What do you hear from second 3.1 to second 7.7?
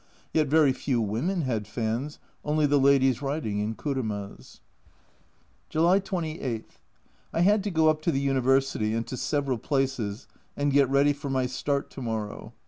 riding in kurumas. July 28. I had to